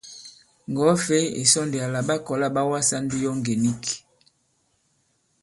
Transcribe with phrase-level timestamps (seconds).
[0.71, 3.83] Ŋgɔ̀wɛ-fěy ì sɔ ndi àlà ɓa kɔ̀la là ɓa wasā ndi yo ngè nik.